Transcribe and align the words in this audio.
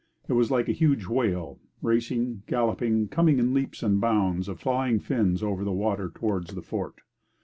It 0.27 0.33
was 0.33 0.49
like 0.49 0.67
a 0.67 0.71
huge 0.71 1.05
whale, 1.05 1.59
racing, 1.83 2.41
galloping, 2.47 3.07
coming 3.07 3.37
in 3.37 3.53
leaps 3.53 3.83
and 3.83 4.01
bounds 4.01 4.47
of 4.47 4.59
flying 4.59 4.99
fins 4.99 5.43
over 5.43 5.63
the 5.63 5.71
water 5.71 6.09
towards 6.11 6.55
the 6.55 6.63
fort. 6.63 7.01